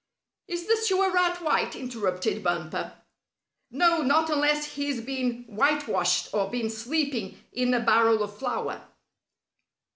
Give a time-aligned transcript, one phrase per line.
[0.47, 2.93] "Is the Sewer Rat white?" interrupted Bumper.
[3.69, 8.81] "No, not unless he's been whitewashed or been sleeping in a barrel of flour."